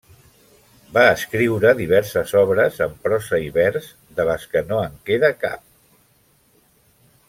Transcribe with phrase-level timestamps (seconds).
[0.95, 5.67] Va escriure diverses obres en prosa i vers, de les que no en queda cap.